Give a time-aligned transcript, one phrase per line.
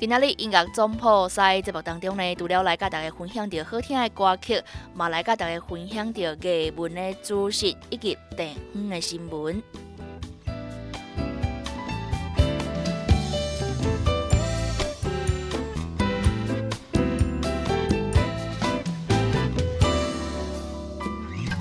[0.00, 4.62] 今仔日音乐总破塞节目当中呢，除了来甲大家分享着好听的歌曲，
[4.94, 9.60] 嘛来甲大家分享着艺文的资讯以及地方的新闻。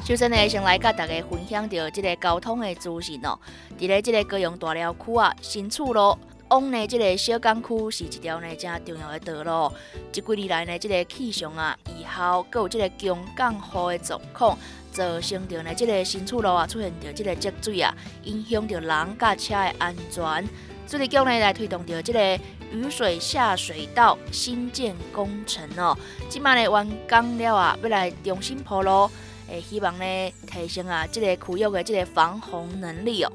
[0.06, 3.40] 首先呢，先来甲大家分享着即个交通的资讯哦。
[3.80, 6.16] 伫咧即个高雄大寮区啊，新厝路。
[6.50, 9.76] 往呢，即个小港区是一条呢真重要的道路。
[10.14, 14.58] 即几年来呢，即个气象啊、以后，佮有即个强降雨的状况，
[14.92, 20.48] 造成着呢，即个新厝路啊出现着即个积水啊，影响着人甲车的安全。
[20.88, 22.40] 水利局呢来推动着即个
[22.72, 25.98] 雨水下水道新建工程哦。
[26.30, 29.12] 即摆呢完工了啊，要来重新铺路，
[29.50, 33.32] 诶，希望呢提升啊即个区域的即个防洪能力哦。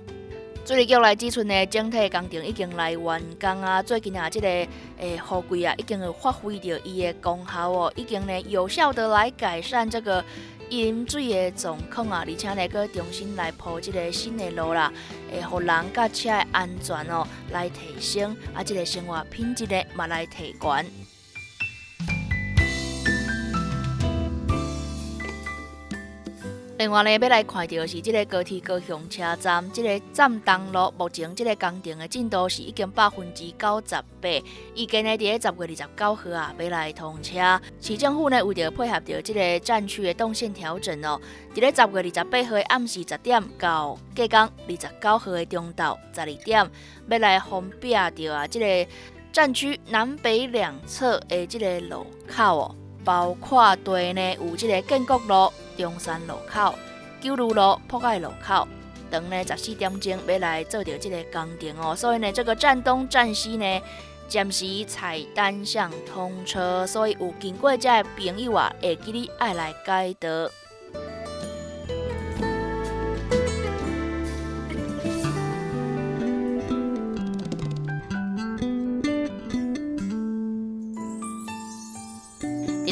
[0.64, 3.82] 水利局来指出呢，整体工程已经来完工啊。
[3.82, 4.68] 最近啊，这个诶
[5.16, 10.24] 雨季啊，已经发挥着伊的功效哦，已经呢有效的来改善这个
[10.70, 14.92] 饮水的状况啊，而且呢，搁重新来铺这个新的路啦，
[15.32, 21.01] 诶，互人甲车的安全哦来提升，啊，这个生活品质呢嘛来提悬。
[26.82, 34.28] 另外呢，要来看到是这个高铁高雄车站，这个站东路目前这个工程的进度是已经百分之九十八，
[34.74, 37.60] 预计呢伫咧十月二十九号啊，要来通车。
[37.80, 41.20] 市政府呢为着配合着这个站区的动线调整哦，
[41.54, 46.68] 伫咧十月二十八号的暗时十点到隔工二十九号的中昼十二点，
[47.08, 48.90] 要来封闭着啊，这个
[49.30, 52.76] 站区南北两侧的这个路口哦。
[53.04, 56.74] 包括地呢有这个建国路、中山路口、
[57.20, 58.66] 九如路、坡海路口
[59.10, 63.80] 等呢十四点钟要来做着即个工程哦，所以呢这个站东、站西呢
[64.28, 70.61] 暂时采单向通车，所以有经过这的朋友啊，会记得爱来街道。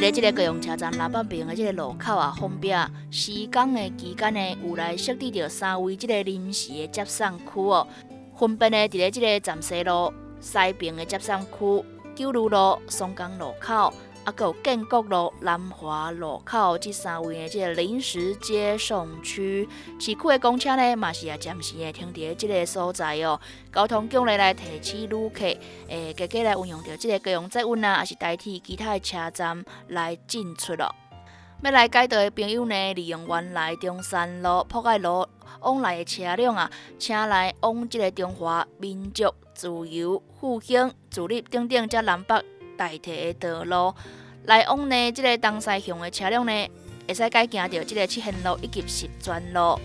[0.00, 2.72] 在即个高雄车站南北边的即个路口啊，封闭
[3.10, 7.86] 施工的期间呢，有来设置着三位即个临时的接送区哦，
[8.34, 11.84] 分别呢伫咧即个站西路西平的接送区、
[12.14, 13.92] 九如路、松江路口。
[14.30, 19.68] 啊，有建国路、南华路口这三位的这个临时接送区，
[19.98, 23.40] 市区的公车呢，嘛是啊暂时的停伫这个所在哦。
[23.72, 25.44] 交通局呢来提醒旅客，
[25.88, 30.94] 诶，加加来运用到这个高雄载运啊，还是代替其他的车站来进出咯。
[31.62, 35.26] 要来改道的朋友呢，利用原来中山路、铺盖路
[35.60, 42.40] 往来的车辆啊，请来往这个中华民族自由复兴、自立等等这南北。
[42.80, 43.94] 代替的道路
[44.44, 46.68] 来往呢，这个东西向的车辆呢，
[47.06, 49.78] 会使改行到这个七贤路以及石泉路。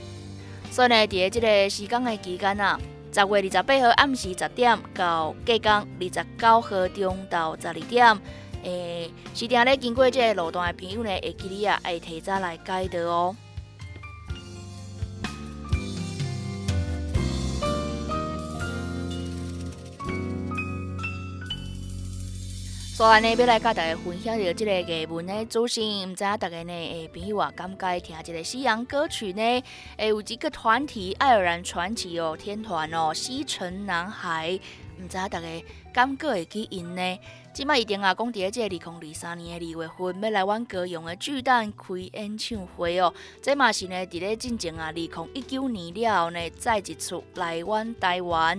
[0.72, 2.80] 所以呢，伫这个施工的期间啊，
[3.14, 8.20] 十月二十八号暗时十点到隔天二十九号中到十二点，
[8.64, 13.36] 诶，是定咧经过这个路段的朋友呢，会记得啊，会提早来改道哦。
[22.96, 29.42] 所以呢，要来甲大家分享着即个艺文的资讯，毋知影大家呢，诶，朋友啊，感觉听一个西洋歌曲呢？
[29.98, 34.58] 诶，有一个团体爱尔兰传奇哦，天团哦，西城男孩，
[34.98, 35.42] 毋知影大家
[35.92, 37.20] 感觉会去因呢？
[37.54, 43.14] 即摆一定啊，讲伫即个二零二三年的二月份，要来阮高雄的巨蛋开演唱会哦。
[43.42, 48.58] 这嘛是呢，伫咧进前啊，二零一九年了后呢，再一次来阮台湾。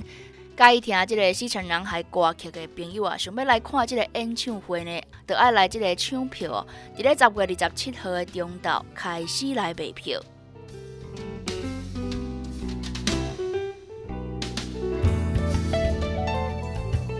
[0.57, 6.67] 介意听即个西城男孩歌曲的朋友啊，想要来看即个演唱会呢，就爱来即个抢票哦。
[6.97, 10.19] 伫咧十月二十七号的中昼开始来买票。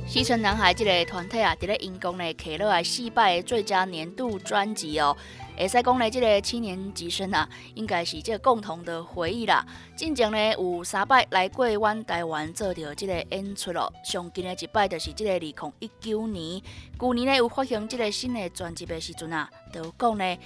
[0.09, 5.15] 西城男孩这个团体啊，伫咧因公呢，摕落来四百最佳年度专辑哦。
[5.57, 9.67] 会使讲咧，即个七年级生啊，应该是即个共同的回忆啦。
[9.97, 13.93] 进前咧，有三摆来过阮台湾做着即个演出咯。
[14.05, 16.61] 上近的一摆就是即个二零一九年，
[17.01, 20.39] 去年咧有发行即个新的专辑的时阵啊，就讲咧。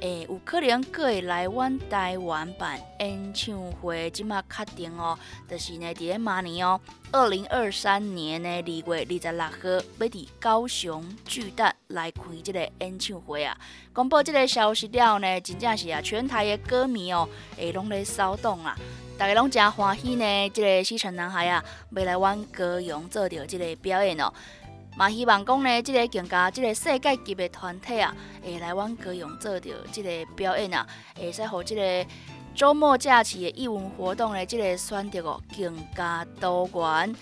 [0.00, 6.78] 诶，有可能可会来阮台湾办演唱会，即马确定哦，就是呢，伫咧明年哦，
[7.12, 13.56] 二零二三年的二月二十六号，要伫高雄巨蛋来开即个演唱会啊。
[13.94, 17.26] 公布即个消息了呢，真正是啊，全台的歌迷哦，
[17.56, 18.76] 会拢咧骚动啊，
[19.16, 21.64] 大家拢真欢喜呢，即个西城男孩啊，
[21.94, 24.30] 要来阮高雄做着即个表演哦。
[24.96, 30.86] 嘛，希望讲呢，即个更加即个世界级的团体啊，会来阮高雄做着即个表演啊，
[31.18, 32.06] 会使互即个
[32.54, 37.14] 周末假期的艺文活动呢，即个选择哦更加多元。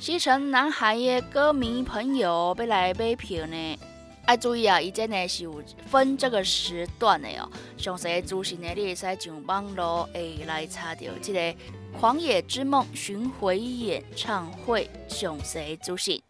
[0.00, 3.78] 西城男孩的歌迷朋友要来买票呢，
[4.26, 7.48] 爱注意啊，伊真呢是有分这个时段的哦。
[7.76, 11.38] 详细资讯呢，你会使上网络会来查到即个
[11.92, 16.20] 《狂野之梦》巡回演唱会详细资讯。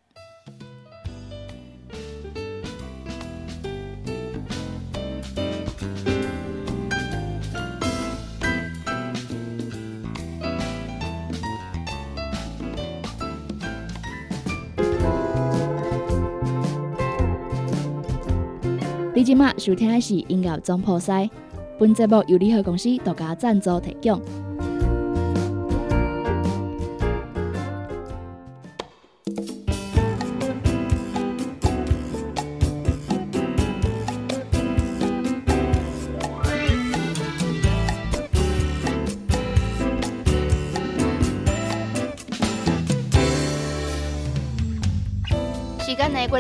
[19.16, 21.30] 你今麦收听的是音乐总破塞，
[21.78, 24.20] 本节目由联合公司独家赞助提供。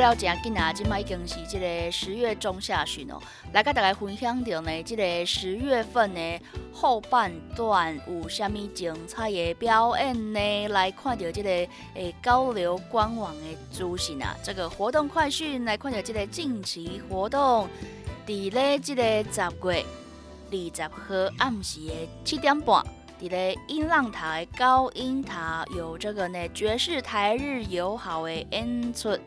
[0.04, 0.70] 了真紧啊！
[0.70, 3.18] 今麦已经是这个十月中下旬哦，
[3.54, 6.40] 来跟大家分享到呢，这个十月份的
[6.70, 10.68] 后半段有虾米精彩的表演呢？
[10.68, 11.48] 来看到这个
[11.94, 17.66] 诶高流官网的资讯啊，这个活动快讯来看到这个近期活动，
[18.26, 19.02] 伫咧这个
[19.32, 19.86] 十月
[20.50, 21.94] 二十号暗时的
[22.26, 22.84] 七点半，
[23.18, 29.18] 伫咧音浪台高音塔有这个呢爵士台日友好的演出。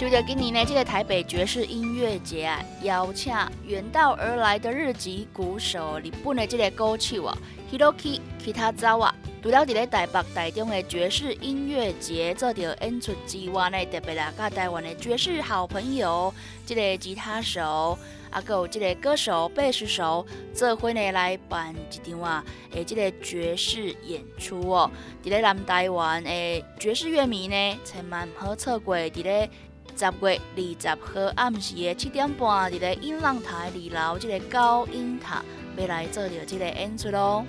[0.00, 3.34] 就在今年呢，这个台北爵士音乐节啊，邀请
[3.66, 7.36] 远道而来的日籍鼓手日本的这个歌手啊
[7.70, 9.12] ，Hiroki Kitazawa，
[9.42, 16.32] 除了伫咧台北台中的爵士音乐节做着演出之外呢，特别来甲台湾的爵士好朋友，
[16.64, 17.98] 这个吉他手，
[18.30, 20.24] 啊，还有这个歌手、贝斯手，
[20.54, 24.90] 这回呢来办一场啊，诶，这个爵士演出哦。
[25.22, 29.50] 伫咧南台湾的爵士乐迷呢，千万唔好错过伫咧。
[29.96, 35.42] 十月二十号暗时的七点半，伫咧音浪台二楼这个高音塔，
[35.76, 37.44] 要来做着这个演出咯。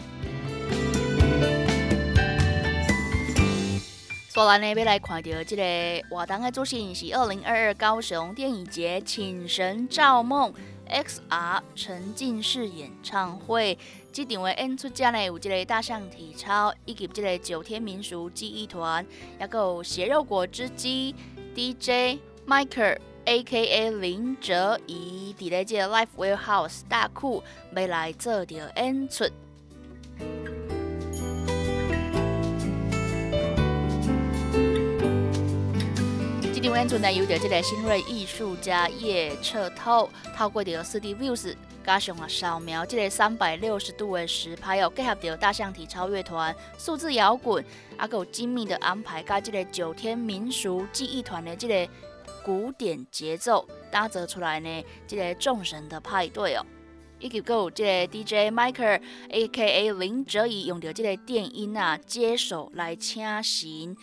[4.29, 10.53] 所以呢，要来看到这个活动的主线是二零二二高雄电影节请神造梦
[10.89, 13.77] XR 沉浸式演唱会。
[14.13, 19.05] 这场的演出者呢，有这个大象体操，以及这个九天民俗记忆团，
[19.37, 21.13] 也有血肉果汁机
[21.53, 22.19] DJ。
[22.47, 23.91] Michael A.K.A.
[23.91, 27.41] 林哲仪伫咧即个 Life Warehouse 大库
[27.75, 29.25] 要来做着演出。
[36.53, 41.55] 这场演出呢，由着即个新锐艺术家叶彻透透过着四 D Views
[41.85, 47.63] 加上啊扫描即个三百六十度的实拍哦，结合着大象体超乐团、数字摇滚，
[47.97, 51.87] 啊，有精密的安排，加即个九天民俗记忆团的即个。
[52.43, 56.65] 古典节奏打造出来呢，这个众神的派对哦，
[57.19, 59.91] 以及有这个 DJ Micah A.K.A.
[59.93, 63.95] 林哲仪用着这个电音啊接手来请行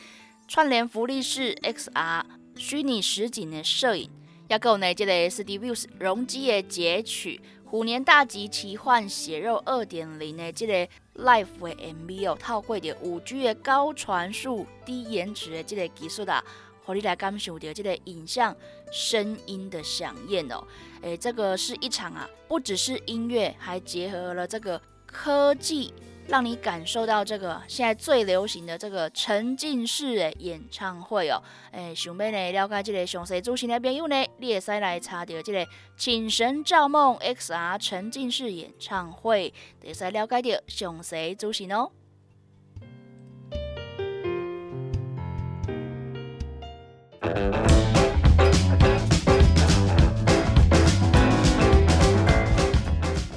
[0.47, 2.23] 串联福利式 XR
[2.57, 4.11] 虚拟实景的摄影，
[4.49, 16.43] 也有呢这个 SD Views 容积的截取虎年大吉奇幻血肉二点零的这个 Live 的 MV 哦，套过着五 G 的高传输、低延迟的这个技术的。
[16.89, 18.57] 我你来感受到这个影像、
[18.91, 20.67] 声音的响应哦，
[21.03, 25.93] 诶，这个是一场啊，不只是音乐，还结合了这个科技，
[26.29, 31.43] 让你感受到这个现在最流行的这个沉浸式的演唱会哦。
[31.73, 39.53] 诶，想要呢了解这个详细资讯的朋友呢，你也使来查到这个《请神造梦 XR 沉浸式演唱会》，
[39.87, 41.91] 会使了解到详细资讯哦。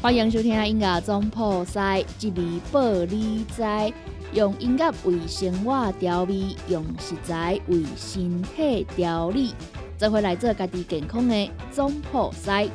[0.01, 3.63] 欢迎收听音乐总破塞，一味报你知，
[4.33, 9.53] 用音乐为生活调味，用食材为身体调理，
[9.97, 12.67] 做回来做家己健康的总破塞。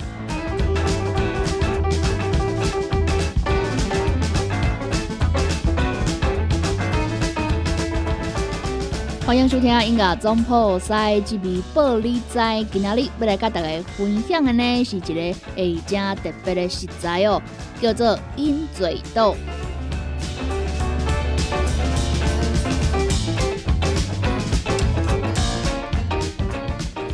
[9.27, 17.43] 欢迎收听音乐总破塞，这位玻璃仔今仔日要来跟大家分享的呢，是一个诶正特别的食材哦，
[17.83, 19.35] 叫做鹰嘴豆。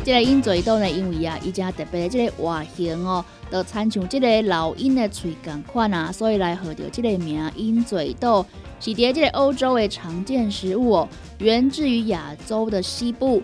[0.05, 8.45] 这个鹰嘴豆呢，因为啊，伊正特别的这个外形哦，都参像这个老鹰的喙同款啊，所以来号着这个名鹰嘴豆。
[8.79, 13.41] 是伫即个欧洲的常见食物哦，源自于亚洲的西部，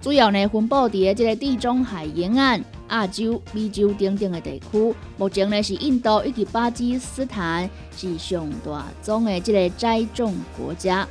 [0.00, 4.94] 主要呢分布伫即个地中海沿岸、亚洲、美洲等等的地区。
[5.16, 11.08] 目前呢是印度以及巴基斯坦是上大宗的即个栽种国家。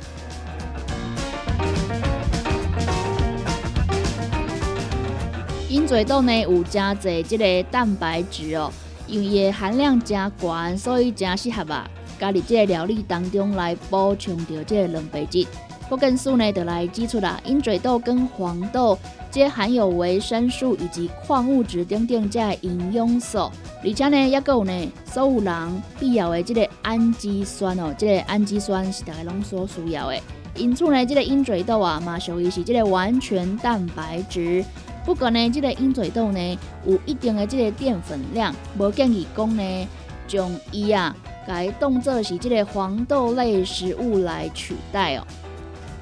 [5.68, 8.70] 鹰嘴豆呢有加侪即个蛋白质哦，
[9.08, 11.90] 因为伊含量加高，所以加适合啊。
[12.18, 15.46] 加入这个料理当中来补充到这个蛋白质。
[15.88, 18.98] 福根素呢，就来指出啦，鹰嘴豆跟黄豆，
[19.30, 23.50] 皆含有维生素以及矿物质等等这营养素，
[23.84, 30.18] 而且呢，也有呢，所有人必要的这个氨基酸哦，这个氨基酸是大家拢所需要的。
[30.56, 34.64] 因此呢，这个鹰嘴豆啊，嘛属于是这个完全蛋白质。
[35.04, 39.88] 不过呢，这个鹰嘴豆呢，有一定的这个淀粉量，无建议讲呢，
[40.26, 41.14] 将伊啊。
[41.46, 45.24] 该动作是这个黄豆类食物来取代哦。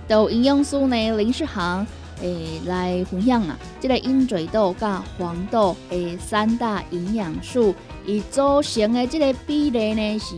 [0.08, 1.86] 豆营养素呢，林世航
[2.20, 10.34] 诶来分享啊，这个鹰嘴豆甲黄豆诶三大营养素，以组成的这个比例呢是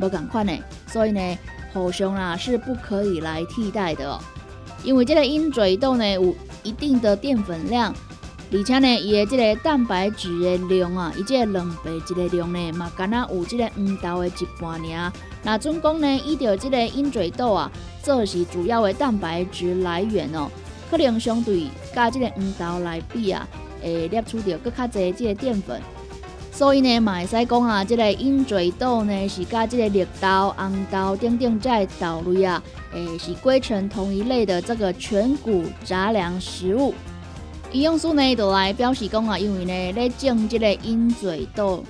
[0.00, 1.38] 无同款的，所以呢
[1.72, 4.20] 互相啊是不可以来替代的哦。
[4.84, 7.94] 因为这个鹰嘴豆呢有一定的淀粉量。
[8.50, 15.12] 而且呢，伊的这个蛋白质的量啊，伊这个蛋白质的量呢，嘛，敢若有这个黄豆的一半尔。
[15.42, 17.70] 那总共呢，伊着这个鹰嘴豆啊，
[18.02, 20.48] 这是主要的蛋白质来源哦，
[20.90, 21.64] 可能相对
[21.94, 23.46] 甲这个黄豆来比啊，
[23.82, 25.80] 会摄取到更较侪这个淀粉。
[26.50, 32.62] 所以呢，嘛会使讲啊，这个鹰嘴豆呢，是甲这个绿豆、红豆等等这豆类啊，
[32.94, 36.94] 诶，是归成同一类的这个全谷杂粮食物。
[37.72, 41.84] 营养素呢，就来表示讲啊，因为呢，咧种这个鹰嘴豆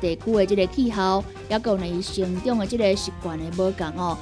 [0.00, 4.16] 地区的这个气候，也有呢生长的这个习惯的无共哦。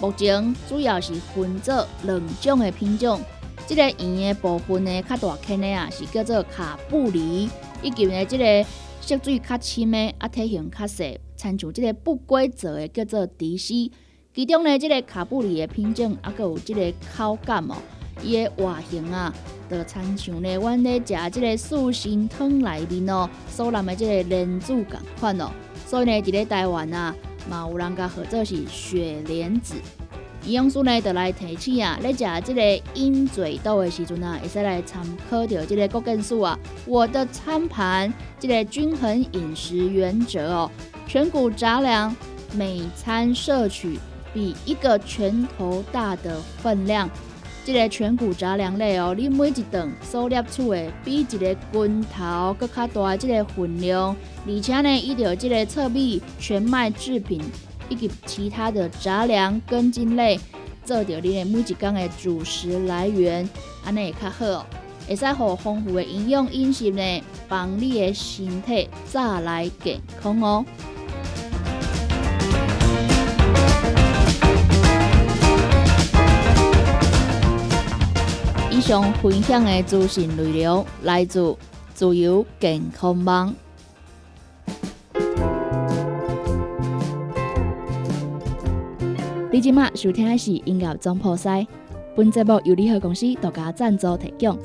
[0.00, 3.20] 目前主要是分做两种的品种，
[3.66, 7.50] 这个圆的部分呢，较大颗的啊，是叫做卡布里，
[7.82, 8.64] 以及呢，这个
[9.02, 11.04] 色水较深的啊，体型较小，
[11.36, 13.92] 参像这个不规则的叫做迪西。
[14.34, 17.76] 其中呢，这个卡布里的品种啊，佮有这个口感哦。
[18.22, 19.32] 伊的外形啊，
[19.70, 25.50] 就参像呢，阮咧食即个素心汤内面哦，所含的即个莲子共款哦。
[25.86, 27.14] 所以呢，伫咧台湾啊，
[27.48, 29.74] 嘛有人甲号做是雪莲子。
[30.44, 36.58] 营养素呢，就来提醒啊，咧食即个鹰嘴豆的时阵啊，会使来参考着即个国根素啊。
[36.86, 40.70] 我的餐盘即个均衡饮食原则哦，
[41.06, 42.14] 全谷杂粮
[42.54, 43.98] 每餐摄取
[44.32, 47.10] 比一个拳头大的分量。
[47.68, 57.42] 这个全谷杂粮类哦，你每一顿所摄取的比一个拳头搁较大的这个分量，而且呢，伊着这个糙米、全麦制品
[57.90, 60.40] 以及其他的杂粮、根茎类，
[60.82, 63.46] 做着你的每一天的主食来源，
[63.84, 64.66] 安尼会较好哦，
[65.06, 70.64] 会使互丰富的营养饮食呢，帮你的身体再来健康哦。
[78.78, 81.56] 以上分享的资讯内容来自
[81.94, 83.52] 自由健康网。
[89.50, 91.66] 你今麦收听的是音乐总破塞，
[92.14, 94.56] 本节目由联合公司独家赞助提供。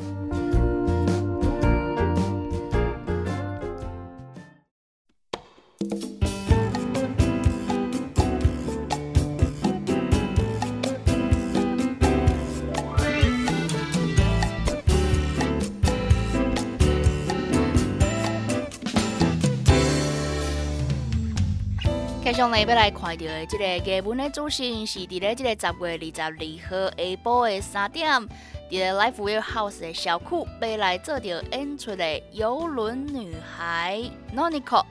[22.43, 26.29] 将来，要来看到的这个基本的主线是伫咧这个十月二十二
[26.67, 28.27] 号下晡的三点，伫
[28.71, 34.03] 咧 Life Warehouse 的小库要来做着演出的游轮女孩
[34.35, 34.83] Nonico。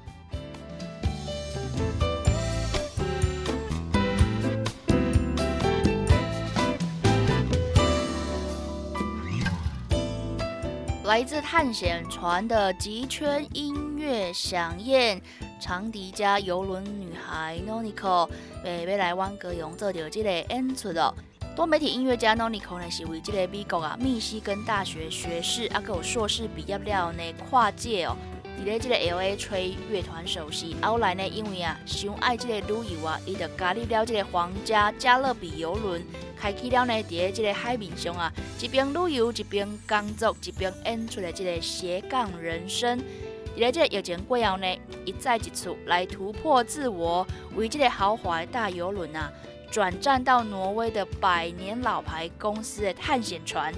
[11.05, 15.21] 来自探险船的极圈音乐响宴。
[15.63, 18.29] 长笛加游轮女孩 Nonico，
[18.65, 21.15] 诶，要来湾歌用做着这个演出哦。
[21.55, 28.17] 多媒体音乐家 Nonico 呢，是为这个美国啊密西根大学学士，啊，有硕士毕业了呢，跨界哦，
[28.61, 30.75] 伫咧这个 LA 吹乐团首席。
[30.83, 36.03] 后来呢，因为啊，想爱这个旅游啊，伊就加入了这个皇家加勒比游轮，
[36.37, 43.01] 开启了呢，伫咧这个海面上啊，一边旅游一边工作一边演出的这个斜杠人生。
[43.55, 44.67] 伫咧即个疫情过后呢，
[45.05, 49.31] 一再一次来突破自我，为这个豪华大游轮啊，
[49.71, 53.73] 转战到挪威的百年老牌公司的探险船，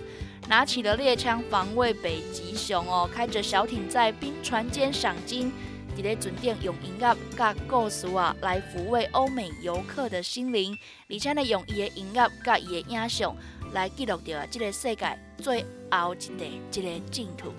[0.48, 5.52] 拿起了猎枪防卫北极熊哦，开着小艇在冰船间赏金，
[5.96, 10.78] 伫咧船顶用音乐甲故事啊来抚慰欧美游客的心灵，
[11.10, 13.34] 而且呢用伊的音乐甲伊的影像
[13.72, 17.52] 来记录着这个世界最后一地这个净土。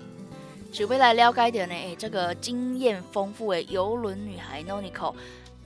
[0.76, 5.14] 想要来了解到呢，诶，这个经验丰富的游轮女孩 Nonico，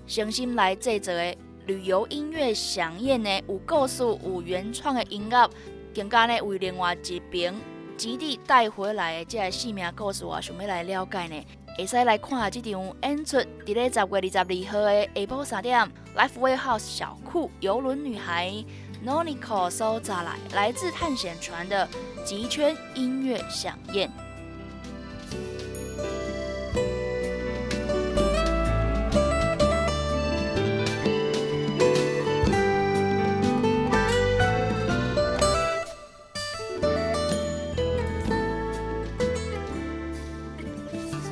[0.07, 1.37] 诚心来制作的
[1.67, 5.51] 旅游音乐响宴呢，有故事、有原创的音乐，
[5.93, 7.53] 更加呢为另外一边
[7.97, 11.45] 基地带回来的这个生命故事，我想要来了解呢，
[11.77, 18.65] 会使来看下这场演出，伫咧十月二十二号的下晡三点，Life Warehouse 小库游轮女孩
[19.05, 21.89] Nonico 所带来来自探险船的
[22.25, 24.09] 极圈音乐响宴。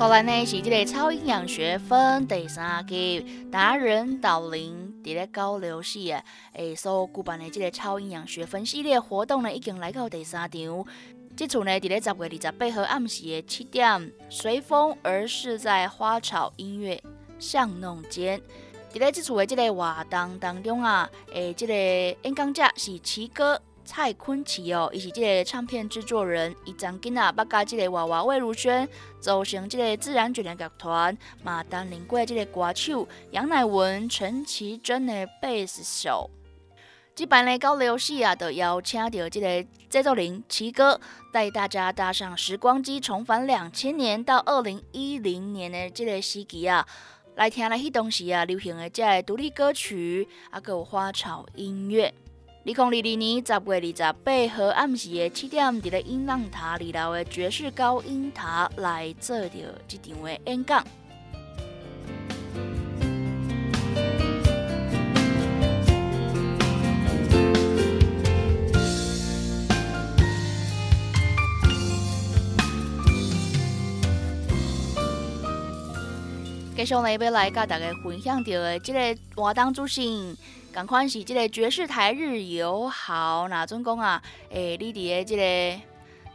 [0.09, 10.85] 后来呢，是这个超营养学分第三季达人导林伫咧交流系啊，诶，所举办的这个超营养学分系列活动呢，已经来到第三场。
[11.37, 16.99] 这次呢，伫咧十月二十八号暗时的七点，随风而逝在花草音乐
[17.37, 18.41] 巷弄间。
[18.91, 21.73] 伫咧这次的这个活动当中啊，诶，这个
[22.23, 23.61] 演讲者是奇哥。
[23.91, 28.87] 蔡坤奇哦，伊是即个唱片制作人，伊曾经啊，捌甲即个娃娃魏如萱
[29.19, 36.29] 组成即个自然卷的乐团，嘛担任过即个歌手杨乃文、陈绮贞的贝斯手。
[37.15, 41.01] 这版的交流戏啊，就邀请到即个制作人奇哥，
[41.33, 46.85] 带大家搭上时光机，重返两千年到二零一零年的即个时期啊，
[47.33, 52.13] 来听了迄当时啊流行的这个独立歌曲，啊，有花草音乐。
[52.61, 59.49] 二零二二年十月二十八号暗时的七点，伫咧音浪塔二楼的爵士高音塔来做着
[59.87, 60.85] 这场的演讲。
[76.75, 80.37] 继续呢，要来甲大家分享到的这个活动主持人。
[80.71, 85.81] 赶快是这个爵士台日友好，那总讲啊，诶，你伫个这个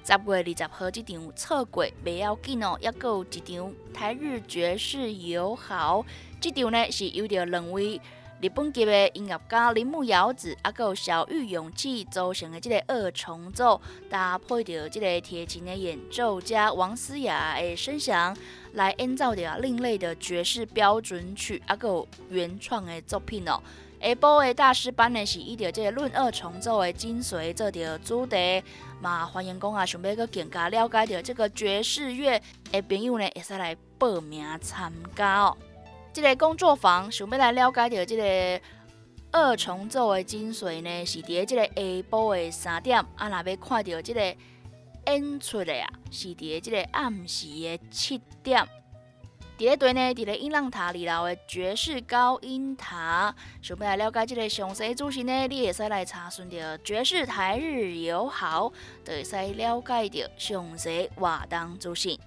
[0.05, 6.05] 十月二十号这场错过袂要紧哦，还有一场台日爵士友好，
[6.40, 8.01] 这场呢是由着两位
[8.40, 18.37] 日本籍的音乐家铃木遥子，啊，有小玉勇气组成的这个二重奏，搭配着这个铁琴的演奏家王思雅的声响，
[18.73, 23.62] 来演奏着另类的爵士标准曲，啊，有原创的作品哦。
[24.05, 28.62] 下晡的大师班呢，是以着这个论二重奏的精髓做着主题，
[29.01, 32.38] 嘛欢迎讲啊，想要去更加了解着这个爵士乐
[32.71, 35.57] 的朋友呢，会使来报名参加哦。
[36.12, 38.64] 这个工作坊想要来了解着这个
[39.33, 41.73] 二重奏的精髓呢，是伫这个下
[42.11, 44.21] 晡的三点，啊，若要看到这个
[45.07, 48.69] 演出的啊，是伫这个暗时的七点。
[49.57, 58.73] 第二队呢，伫咧音浪塔二楼的爵士高音塔，想要来了解这个详细资讯呢，你会使来查询着爵士台日友好，
[59.05, 62.19] 就会使了解着详细活动资讯。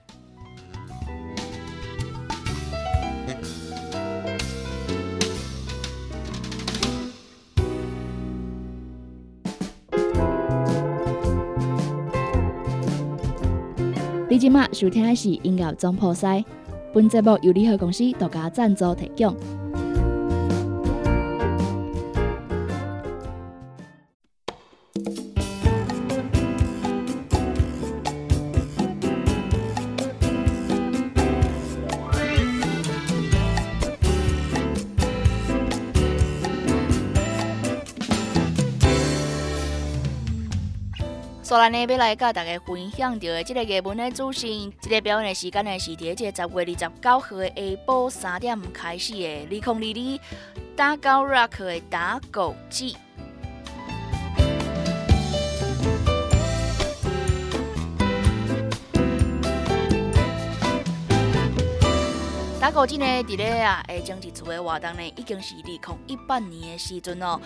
[14.30, 16.42] 你今麦收听的是音乐总破塞。
[16.94, 19.67] 本节目由联合公司独家赞助提供。
[41.48, 50.20] 所以呢，要来甲大家分享到的这个热门的主线，这个表演的时间呢是伫这十月二十九号的下晡三点开始的二零二二
[50.76, 52.98] 打狗 rock 的打狗季。
[62.68, 67.40] 打狗季呢，伫咧啊，诶，政治处的活动呢，已经是二零一八年的时阵哦。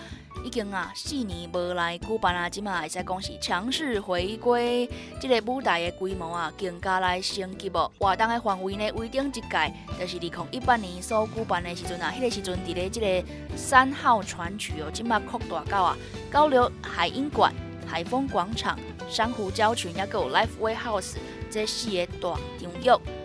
[0.44, 7.88] 已经啊四年无来举办啊，即马会使讲是强势回归，即个舞台的规模啊更加来升级哦。
[8.00, 13.24] 活动的范围呢，为顶一届就是二零一八年所举办的时阵啊，迄个时阵伫咧即个
[13.56, 15.96] 三号船区哦，即马扩大到啊
[16.32, 17.54] 交流海鹰馆、
[17.86, 18.76] 海丰广场、
[19.08, 21.14] 珊瑚礁群，还有 Life Way House
[21.48, 23.21] 这四个大场域。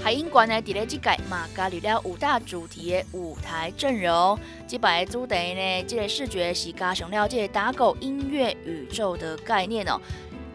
[0.00, 4.38] 海鹰馆呢，伫咧即届嘛加入了五大主题的舞台阵容。
[4.66, 10.00] 即摆主题呢，即个视觉是加上了即个打狗音乐宇宙的概念哦。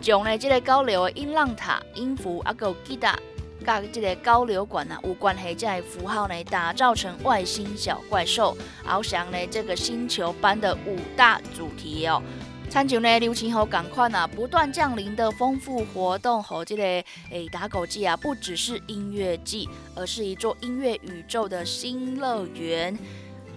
[0.02, 3.18] 将呢即个高流的音浪塔、音符啊，有吉他，
[3.66, 12.22] 甲即个高流馆啊有关系，即个符号呢打造成外星小怪兽，翱翔呢这个星球般的五大主题哦。
[12.70, 22.96] 参照呢，流行和港款啊，不断降临的丰富活动和这个诶打狗季啊，不只是音乐季，而是一座音乐宇宙的新乐园。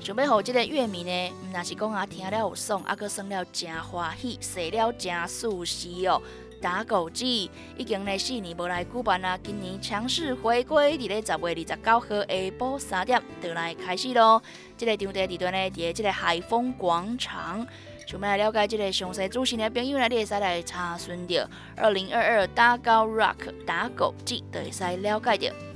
[0.00, 6.22] 准备好这个乐迷呢，那是讲啊，听了有爽，啊，佮算了真欢喜，写了真舒适哦。
[6.62, 12.26] 打狗季已经呢四年无来举办啊，今年强势回归，伫咧十月二十九号下
[12.58, 14.42] 晡三点就来开始咯。
[14.78, 17.66] 这个场地地段呢，伫这个海丰广场。
[18.10, 25.69] 想要来了解这个详细资讯的朋友呢，你会使来查询到二零二二打狗 Rock 打狗季，就会使了解到。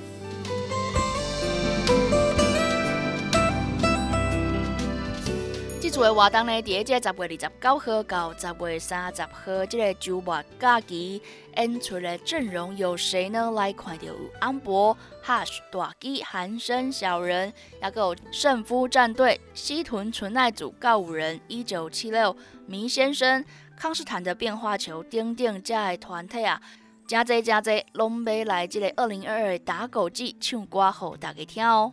[5.94, 11.22] 这次的活动呢，第一节十月二十九号到十月三十号，这个周末假期
[11.56, 13.52] 演出的阵容有谁呢？
[13.52, 14.06] 来看到
[14.40, 23.44] 安博、Hush、大基、韩生、小人，也有胜夫战队、西屯纯爱组、告五人、一九七六、迷先生、
[23.76, 26.60] 康斯坦的变化球、丁丁加的团体啊，
[27.06, 31.92] 加侪加侪，拢要来这个二零二二打狗季唱歌，给大家听哦。